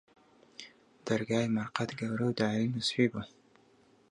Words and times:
دەرگای 1.07 1.53
مەرقەد، 1.55 1.89
گەورە 1.99 2.25
و 2.27 2.37
دارین 2.39 2.71
و 2.75 2.85
سپی 2.87 3.07
بوو 3.11 3.25